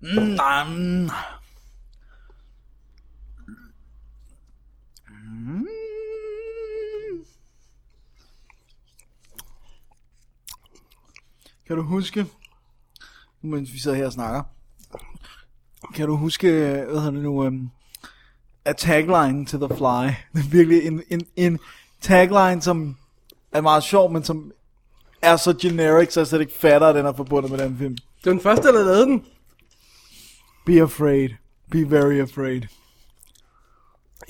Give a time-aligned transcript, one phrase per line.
[0.00, 1.10] Mm, mm.
[5.08, 5.66] Mm.
[11.66, 12.26] Kan du huske,
[13.42, 14.42] nu mens vi sidder her og snakker,
[15.94, 17.70] kan du huske, hvad hedder det nu, øhm, um,
[18.64, 20.06] a tagline to The Fly.
[20.34, 21.58] Det er virkelig en, en, en
[22.00, 22.96] tagline, som
[23.52, 24.52] er meget sjov, men som
[25.22, 27.94] er så generic, så jeg slet ikke fatter, at den er forbundet med den film.
[27.94, 29.24] Det var den første, der lavede den.
[30.70, 31.30] Be afraid.
[31.70, 32.62] Be very afraid.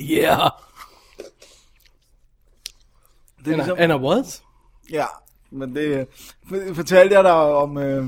[0.00, 0.50] Yeah.
[3.44, 4.42] Det er And, ligesom, I was.
[4.90, 5.04] ja,
[5.50, 6.06] men det
[6.48, 8.06] for- fortalte jeg dig om, øh,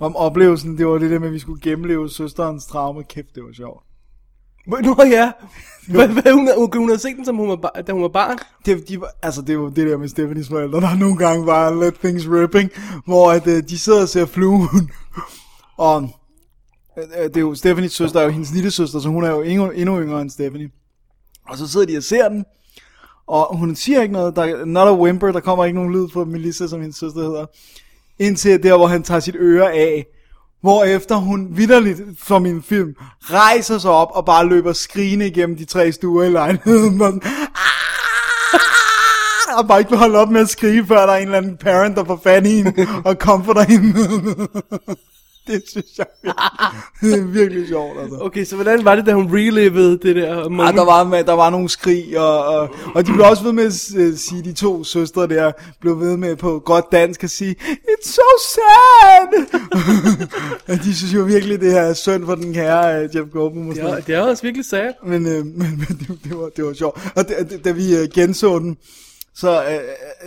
[0.00, 0.78] om oplevelsen.
[0.78, 3.04] Det var det der med, at vi skulle gennemleve søsterens traume.
[3.04, 3.84] Kæft, det var sjovt.
[4.66, 5.32] Nå ja.
[5.88, 8.38] Hvad, hvad, hun, hun, hun havde set den, som hun var, da hun var barn.
[8.66, 11.70] Det, de, var- altså, det var det der med Stephanies forældre, der nogle gange var
[11.84, 12.70] let things ripping,
[13.06, 14.90] hvor at, øh, de sidder og ser fluen,
[15.76, 16.08] og
[16.98, 19.30] Øh, øh, det er jo Stephanies søster, er jo hendes lille søster, så hun er
[19.30, 20.70] jo endnu, endnu yngre end Stephanie.
[21.48, 22.44] Og så sidder de og ser den,
[23.26, 26.24] og hun siger ikke noget, der not a whimper, der kommer ikke nogen lyd fra
[26.24, 27.46] Melissa, som hendes søster hedder,
[28.18, 30.06] indtil der, hvor han tager sit øre af,
[30.64, 35.56] Hvorefter hun vidderligt, som i en film, rejser sig op og bare løber skrigende igennem
[35.56, 37.00] de tre stuer i lejligheden.
[37.00, 37.44] Og, sådan, ah!
[39.58, 41.56] og bare ikke vil holde op med at skrige, før der er en eller anden
[41.56, 43.94] parent, der får fat i hende og comforter hende.
[45.48, 46.06] det synes jeg
[47.00, 48.00] det er virkelig sjovt.
[48.00, 48.18] Altså.
[48.20, 50.76] Okay, så hvordan var det, da hun relivede det der moment?
[50.76, 53.64] Ja, der var, der var nogle skrig, og, og, og de blev også ved med
[53.64, 57.56] at uh, sige, de to søstre der, blev ved med på godt dansk at sige,
[57.62, 58.22] it's so
[58.54, 59.46] sad!
[60.84, 63.72] de synes jo virkelig, det her er synd for den kære uh, Jeff Goldblum.
[63.72, 64.06] Ja, noget.
[64.06, 64.92] det er også virkelig sad.
[65.06, 67.12] Men, øh, men, men det, det, var, det var sjovt.
[67.16, 68.76] Og da, da vi øh, genså den,
[69.34, 69.80] så øh,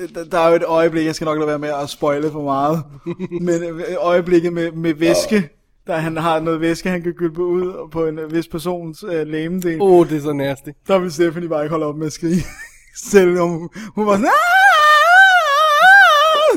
[0.04, 2.32] øh, der, der er jo et øjeblik, jeg skal nok lade være med at spoile
[2.32, 2.84] for meget,
[3.48, 5.50] men øh, øjeblikket med, med væske,
[5.88, 9.28] der han har noget væske, han kan gylpe ud på en øh, vis persons øh,
[9.28, 9.82] lægemdel.
[9.82, 10.70] Åh, oh, det er så nasty.
[10.88, 12.42] Der vil Stephanie bare ikke holde op med at skrige.
[13.12, 14.68] Selvom hun, hun var sådan, "Ah!"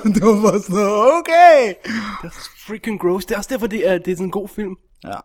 [0.14, 0.86] det var bare sådan
[1.18, 1.74] okay.
[2.22, 3.26] Det er freaking gross.
[3.26, 4.76] Det er også derfor, det er, det er sådan en god film.
[5.04, 5.16] Ja.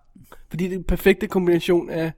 [0.50, 2.12] Fordi det er den perfekte kombination af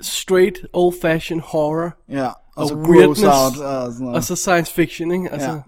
[0.00, 4.16] straight, old-fashioned horror, Ja, og, Og så weirdness, out og sådan noget.
[4.16, 5.30] og så science fiction, ikke?
[5.32, 5.60] Altså, Ja.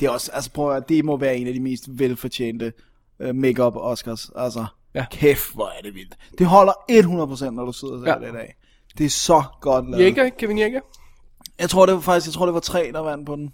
[0.00, 2.72] Det er også, altså prøv at det må være en af de mest velfortjente
[3.28, 4.30] uh, make-up Oscars.
[4.36, 5.04] Altså, Ja.
[5.10, 6.14] kæft, hvor er det vildt.
[6.38, 8.18] Det holder 100% når du sidder og ser Ja.
[8.18, 8.54] det i dag.
[8.98, 10.04] Det er så godt lavet.
[10.04, 10.80] Jæger, Kevin Jæger.
[11.58, 13.52] Jeg tror det var faktisk, jeg tror det var tre, der vandt på den.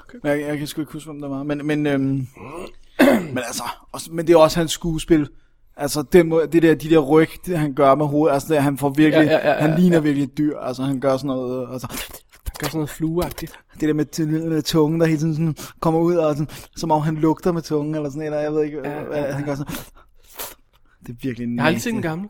[0.00, 0.18] Okay.
[0.22, 1.42] Men jeg, jeg kan sgu ikke huske, hvem der var.
[1.42, 2.26] Men, men, øhm,
[3.34, 5.28] men altså, også, men det er også hans skuespil.
[5.80, 8.78] Altså, den det der, de der ryg, det han gør med hovedet, altså det, han
[8.78, 10.02] får virkelig, Ja, ja, ja, ja, han ligner ja.
[10.02, 10.58] virkelig et dyr.
[10.58, 11.86] Altså, han gør sådan noget, altså,
[12.58, 13.52] gør sådan noget flueagtigt.
[13.80, 17.00] det der med, med tungen, der hele tiden sådan kommer ud, og sådan, som om
[17.02, 19.44] han lugter med tungen, eller sådan noget, jeg ved ikke, Ja, ja, ja, ja, han
[19.44, 19.74] gør sådan,
[21.06, 22.28] det er virkelig Jeg har aldrig set den gamle.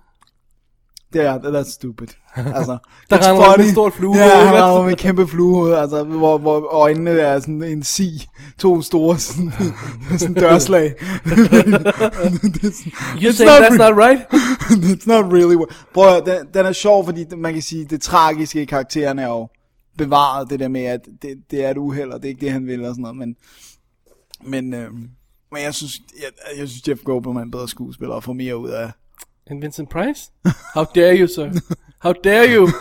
[1.12, 2.06] Det er, that's stupid.
[2.37, 2.78] Altså,
[3.10, 6.38] Der render med et stort fluehoved, Ja, han render med et kæmpe fluehoved, altså, hvor,
[6.38, 8.28] hvor øjnene er sådan en si,
[8.59, 9.53] to store sådan,
[10.19, 10.94] sådan dørslag.
[13.22, 14.20] You think not that's not right?
[14.93, 15.69] It's not really what...
[15.94, 19.28] Prøv at, den, den er sjov, fordi man kan sige, det tragiske i karakteren er
[19.28, 19.49] jo
[19.99, 22.53] bevaret, det der med, at det, det er et uheld, og det er ikke det,
[22.53, 23.37] han vil, og sådan noget, men...
[24.44, 24.93] Men, øh,
[25.53, 28.56] men jeg synes, jeg, jeg synes, Jeff Goldblum er en bedre skuespiller, og får mere
[28.56, 28.91] ud af...
[29.50, 30.31] And Vincent Price?
[30.75, 31.50] How dare you, sir?
[32.00, 32.69] How dare you?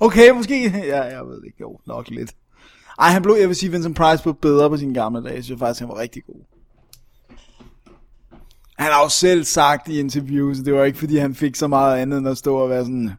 [0.00, 0.70] Okay, måske...
[0.70, 2.32] Ja, jeg ved ikke, jo, nok lidt.
[2.98, 5.34] Ej, han blev, jeg vil sige, Vincent Price blev bedre på sine gamle dage.
[5.34, 6.44] Jeg synes faktisk, han var rigtig god.
[8.78, 11.98] Han har jo selv sagt i interviews, det var ikke fordi, han fik så meget
[11.98, 13.10] andet end at stå og være sådan,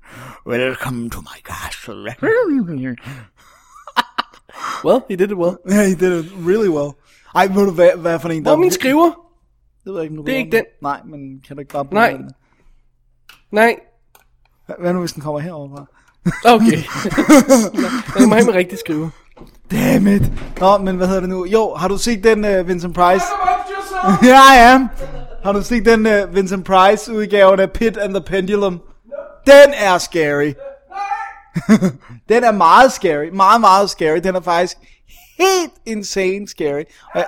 [0.47, 2.15] Welcome to my castle.
[4.85, 5.57] Well, he did it well.
[5.69, 6.91] Ja, he did it really well.
[7.35, 9.11] Ej, ved du hvad, hvad for en, Hvor er min skriver?
[9.83, 10.65] Det ved jeg ikke, om du Det er ikke den.
[10.81, 12.11] Nej, men kan du ikke bare bruge Nej.
[12.11, 12.29] den?
[13.51, 13.75] Nej.
[14.79, 15.85] Hvad- nu, hvis den kommer herover fra?
[16.55, 16.77] Okay.
[18.19, 19.09] Jeg må have en rigtig skriver.
[19.71, 20.21] Damn it.
[20.59, 21.45] Nå, men hvad hedder det nu?
[21.45, 23.25] Jo, har du set den uh, Vincent Price?
[24.23, 24.89] Ja, I am.
[25.43, 28.81] Har du set den uh, Vincent Price udgave af Pit and the Pendulum?
[29.47, 30.53] Den er scary.
[32.29, 33.29] den er meget scary.
[33.33, 34.17] Meget, meget scary.
[34.23, 34.77] Den er faktisk
[35.37, 36.83] helt insane scary.
[37.13, 37.25] Og jeg,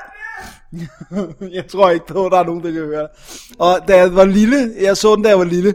[1.58, 3.08] jeg tror ikke på, at der er nogen, der kan høre.
[3.60, 5.74] Og da jeg var lille, jeg så den, da jeg var lille.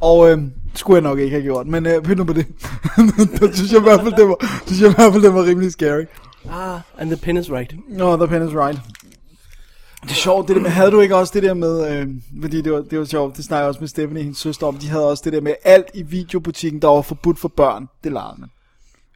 [0.00, 0.38] Og øh,
[0.74, 2.46] skulle jeg nok ikke have gjort, men øh, pyt nu på det.
[3.40, 5.44] der synes jeg i hvert fald, det var, synes jeg i hvert fald, det var
[5.44, 6.04] rimelig scary.
[6.50, 7.74] Ah, and the pen is right.
[7.88, 8.80] No, the pen is right.
[10.02, 12.08] Det er sjovt, det der med, havde du ikke også det der med, øh,
[12.42, 14.76] fordi det var, det var sjovt, det snakker jeg også med Stephanie, hendes søster om,
[14.76, 18.12] de havde også det der med, alt i videobutikken, der var forbudt for børn, det
[18.12, 18.48] legede man.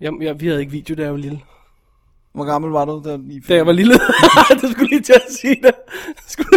[0.01, 1.41] Jamen, ja, vi havde ikke video, da jeg var lille.
[2.35, 3.95] Hvor gammel var du, da I Da jeg var lille.
[4.63, 5.75] du skulle lige til at sige det.
[6.29, 6.49] Skulle...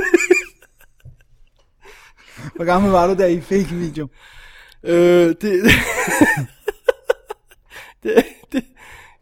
[2.56, 4.08] Hvor gammel var du, da I fik video?
[4.84, 5.36] Øh, det,
[8.04, 8.64] det, det,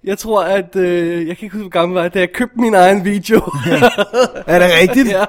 [0.03, 2.55] jeg tror, at, øh, jeg kan ikke huske, hvor gammel jeg var, da jeg købte
[2.61, 3.37] min egen video.
[4.47, 5.07] Er det rigtigt?
[5.09, 5.25] ja,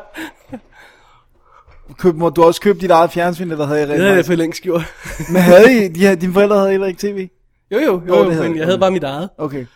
[1.98, 4.24] Køb, må du også købe dit eget fjernsyn, eller havde I det rent havde jeg
[4.26, 4.94] for længst gjort.
[5.32, 7.28] Men havde I, de her, dine forældre havde heller ikke tv?
[7.70, 8.56] Jo, jo, jo, Jo, jo det men jeg.
[8.58, 9.28] jeg havde bare mit eget.
[9.38, 9.66] Okay.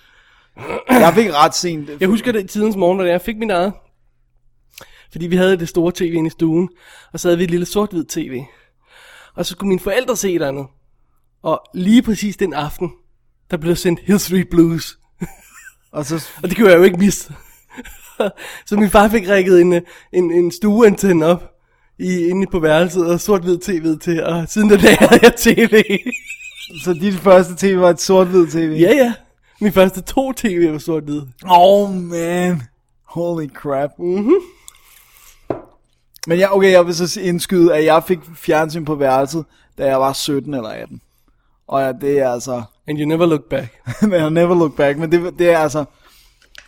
[0.89, 1.91] Jeg fik ret sent.
[2.01, 3.73] Jeg husker det i tidens morgen, da jeg fik mit eget.
[5.13, 6.69] Fordi vi havde det store tv inde i stuen,
[7.13, 8.43] og så havde vi et lille sort-hvid tv.
[9.35, 10.67] Og så skulle mine forældre se et andet.
[11.43, 12.91] Og lige præcis den aften,
[13.51, 14.99] der blev sendt Hill Street Blues.
[15.93, 17.35] Og så, Og det kunne jeg jo ikke miste.
[18.67, 19.73] så min far fik rækket en,
[20.13, 21.43] en, en stueantenne op
[21.99, 25.83] i, inde på værelset og sort-hvid tv til, og siden den dag havde jeg tv.
[26.85, 28.81] så dit første tv var et sort-hvid tv?
[28.81, 29.13] ja, ja.
[29.61, 31.23] Min første to tv var sort-hvid.
[31.51, 32.63] Oh man.
[33.05, 33.91] Holy crap.
[33.99, 34.35] Mhm.
[36.27, 39.45] Men ja, okay, jeg vil så indskyde, at jeg fik fjernsyn på værelset,
[39.79, 41.01] da jeg var 17 eller 18.
[41.67, 42.63] Og ja, det er altså...
[42.89, 43.75] And you never look back.
[44.03, 45.85] men jeg never look back, men det, det er altså...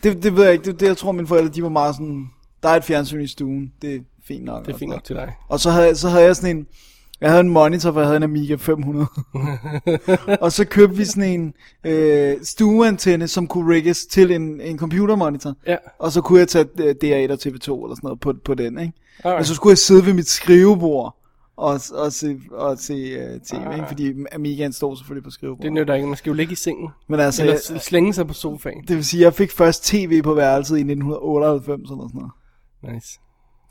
[0.02, 2.30] Det, det ved jeg ikke, det, det jeg tror mine forældre, de var meget sådan...
[2.62, 4.66] Der er et fjernsyn i stuen, det er fint nok.
[4.66, 5.32] Det er fint nok til dig.
[5.48, 6.66] Og så havde, så havde jeg sådan en...
[7.20, 9.06] Jeg havde en monitor, for jeg havde en Amiga 500.
[10.44, 11.54] og så købte vi sådan en
[11.84, 15.54] øh, stueantenne, som kunne rigges til en, en computermonitor.
[15.66, 15.76] Ja.
[15.98, 18.78] Og så kunne jeg tage øh, DR1 og TV2 eller sådan noget på, på den,
[18.78, 18.92] ikke?
[19.24, 19.40] Alright.
[19.40, 21.16] Og så skulle jeg sidde ved mit skrivebord
[21.56, 22.94] og, og se, og se
[23.34, 23.86] uh, TV, ikke?
[23.88, 25.62] Fordi Amigaen står selvfølgelig på skrivebordet.
[25.62, 26.88] Det nytter ikke, man skal jo ligge i sengen.
[27.08, 28.82] Men altså, Eller jeg, slænge sig på sofaen.
[28.88, 32.94] det vil sige, at jeg fik først tv på værelset i 1998 eller sådan noget,
[32.94, 33.18] Nice.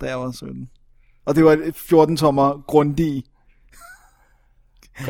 [0.02, 0.70] da jeg var 17.
[1.26, 3.24] Og det var et 14-tommer Grundig.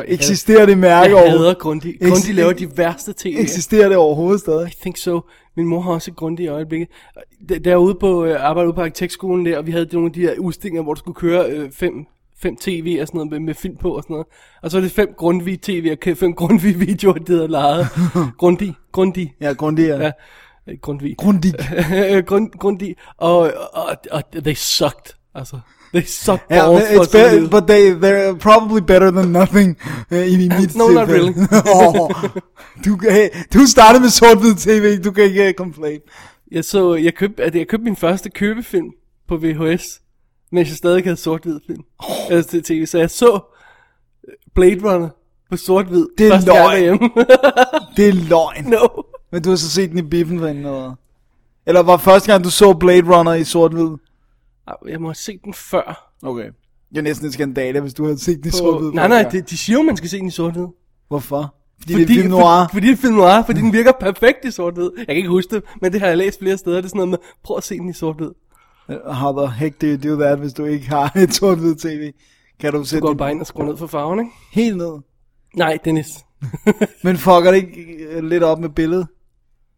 [0.08, 1.30] Eksisterer det mærke Jeg over?
[1.30, 1.96] hader Grundig.
[2.02, 3.36] Grundig laver de værste tv.
[3.40, 4.68] Eksisterer det overhovedet stadig?
[4.68, 5.22] I think so.
[5.58, 6.90] Min mor har også Grundig i øjeblikket.
[7.66, 10.40] Derude på, øh, arbejde ude på arkitektskolen der, og vi havde nogle af de her
[10.40, 11.94] udstillinger, hvor du skulle køre øh, fem,
[12.42, 14.28] fem tv og sådan noget med, med film på og sådan noget.
[14.64, 17.88] Og så er det fem Grundvig tv og fem Grundvig videoer, det hedder lejet.
[18.38, 18.74] Grundig.
[18.92, 19.34] Grundig.
[19.42, 19.88] Ja, Grundig.
[19.88, 20.12] Ja.
[20.68, 21.18] Øh, Grundvig.
[21.18, 21.54] Grundig.
[22.28, 22.96] Grund, Grundig.
[23.18, 23.40] Og,
[23.74, 25.17] og, og, they sucked.
[25.38, 25.60] Altså,
[25.94, 29.78] they sucked Ja, balls yeah, for it's better, but they, they're probably better than nothing
[30.12, 31.14] uh, i mit No, not tilfælde.
[31.14, 31.34] really.
[32.00, 32.12] oh,
[32.86, 36.00] du, hey, du startede med sort-hvid tv, du kan ikke uh, complain.
[36.52, 38.88] Jeg så, jeg købte, at jeg købte min første købefilm
[39.28, 40.00] på VHS,
[40.52, 41.84] mens jeg stadig havde sort-hvid film.
[42.00, 42.32] Oh.
[42.32, 43.40] Altså til tv, så jeg så
[44.56, 45.10] Blade Runner
[45.52, 46.06] på sort-hvid.
[46.18, 47.00] Det er løgn.
[47.98, 48.66] Det er løgn.
[48.66, 48.88] no.
[49.32, 50.96] Men du har så set den i biffen for eller
[51.66, 53.90] Eller var første gang, du så Blade Runner i sort-hvid?
[54.68, 56.14] Ej, Jeg må have set den før.
[56.24, 56.50] Okay.
[56.90, 58.92] Det er næsten en skandale, hvis du havde set den i På, sort-hvid.
[58.92, 60.66] nej, nej, de, de siger jo, man skal se den i sort-hvid.
[61.08, 61.56] Hvorfor?
[61.80, 62.42] Fordi, fordi det er film noir.
[62.68, 64.90] For, fordi det er film noir, fordi den virker perfekt i sort-hvid.
[64.98, 66.76] Jeg kan ikke huske det, men det har jeg læst flere steder.
[66.78, 68.32] Det er sådan noget med, prøv at se den i sort-hvid.
[69.14, 72.12] How the heck do you do that, hvis du ikke har et sort-hvid tv?
[72.60, 74.32] Kan du Du sætte går den bare ind og skruer ned for farven, ikke?
[74.52, 74.92] helt ned?
[75.56, 76.08] Nej, Dennis.
[77.04, 79.08] Men fucker det ikke øh, lidt op med billedet?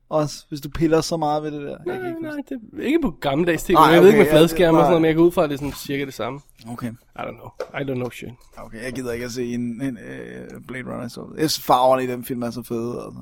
[0.09, 1.67] Også, hvis du piller så meget ved det der.
[1.69, 3.71] Jeg kan Nej, ikke nej, det er ikke på gammeldags tv.
[3.73, 5.31] Nej, jeg ved ikke med okay, ja, fladskærme og sådan noget, men jeg går ud
[5.31, 6.39] fra, at det er sådan cirka det samme.
[6.71, 6.87] Okay.
[6.89, 7.81] I don't know.
[7.81, 8.29] I don't know shit.
[8.57, 12.03] Okay, jeg gider ikke at se en, en uh, Blade Runner sort Jeg synes, farverne
[12.03, 13.21] i den film er så fede, altså.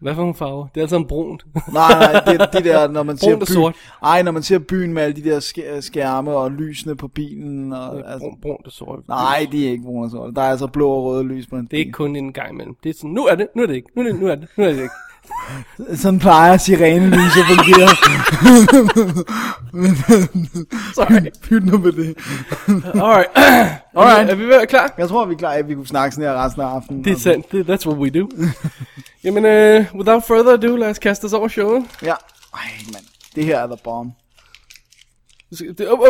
[0.00, 0.66] Hvad for nogle farver?
[0.74, 1.46] Det er altså en brunt.
[1.72, 3.74] Nej, nej, det, det der, når man ser Brunt og sort.
[4.02, 7.72] Ej, når man ser byen med alle de der sk- skærme og lysene på bilen.
[7.72, 9.08] Og, altså, Brun, brunt og sort.
[9.08, 10.34] nej, de er ikke brune og sorte.
[10.34, 12.52] Der er altså blå og røde lys på en Det er ikke kun en gang
[12.52, 12.76] imellem.
[12.84, 14.34] Det er sådan, nu er det, nu er det ikke, nu er det, nu er
[14.34, 14.94] det, nu er det ikke.
[15.94, 17.88] Sådan plejer sirenelys at fungere.
[20.94, 21.30] Sorry.
[21.42, 22.14] Pyt nu med det.
[22.94, 23.28] Alright.
[23.96, 24.30] Alright.
[24.30, 24.94] Er vi at være klar?
[24.98, 27.04] Jeg tror, vi er klar, at vi kunne snakke sådan her resten af aftenen.
[27.04, 27.52] Det er sandt.
[27.52, 28.28] Det, that's what we do.
[29.24, 31.84] Jamen, uh, without further ado, lad os kaste os over showet.
[32.02, 32.14] Ja.
[32.54, 32.60] Ej,
[32.92, 33.04] mand.
[33.34, 34.12] Det her er the bomb.
[35.50, 36.06] Det, oh, oh.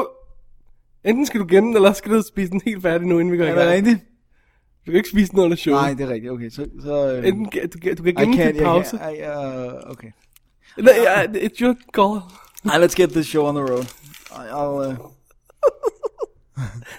[1.05, 3.37] Enten skal du gemme den, eller skal du spise den helt færdig nu, inden vi
[3.39, 3.75] går i Er det gang.
[3.77, 3.99] rigtigt?
[4.87, 5.81] Du kan ikke spise den under showet.
[5.83, 6.33] Nej, det er rigtigt.
[6.33, 6.69] Okay, så...
[6.83, 8.99] så øh, Enten, du, kan- du kan I gemme til pause.
[9.05, 10.11] jeg kan, I, uh, okay.
[10.79, 12.21] Nej, ja, it's your call.
[12.73, 13.85] Ej, let's get this show on the road.
[14.31, 15.11] I- I'll, uh,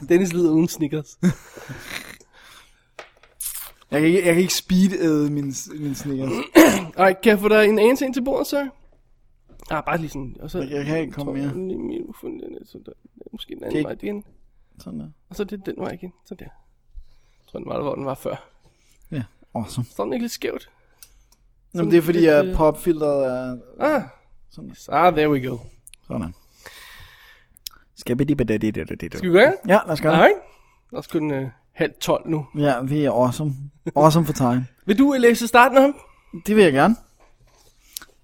[0.10, 1.18] Dennis lider uden Snickers.
[3.92, 4.90] jeg, kan jeg kan ikke speed
[5.30, 6.32] min, min sneakers.
[6.98, 8.70] Alright, kan jeg få dig en anelse ind til bordet, så?
[9.72, 10.36] Ah, bare lige sådan.
[10.40, 11.54] Og så, Jeg kan ikke komme mere.
[11.68, 12.92] Lige den er så der.
[13.32, 14.24] Måske den anden Kan vej igen.
[14.80, 15.08] Sådan der.
[15.30, 16.14] Og så det den vej igen.
[16.26, 16.46] Så der.
[17.48, 18.36] Jeg tror, den var der, hvor den var før.
[19.12, 19.24] Ja,
[19.56, 19.86] awesome.
[19.96, 20.70] Så er den ikke lidt skævt.
[21.74, 24.02] Jamen, det er fordi, lidt, at popfilteret er Ah,
[24.50, 24.76] sådan.
[24.90, 25.58] ah there we go.
[26.08, 26.34] Sådan.
[27.96, 28.38] Skal vi lige
[29.18, 29.54] Skal vi gøre?
[29.68, 30.18] Ja, lad os gøre det.
[30.20, 30.40] Alright.
[30.92, 32.46] Der er sgu den øh, halv 12 nu.
[32.58, 33.54] Ja, vi er awesome.
[33.96, 34.68] Awesome for time.
[34.86, 35.96] Vil du læse starten af ham?
[36.46, 36.96] Det vil jeg gerne.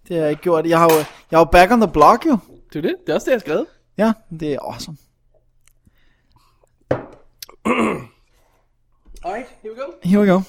[0.08, 0.66] Det har jeg ikke gjort.
[0.66, 0.98] Jeg har jo,
[1.32, 2.38] jeg er jo back on the block jo.
[2.74, 2.96] Det er det.
[3.06, 3.66] Det er også det, jeg har skrevet.
[3.98, 4.98] Ja, det er awesome.
[9.26, 9.96] Alright, here we go.
[10.02, 10.46] Here we go.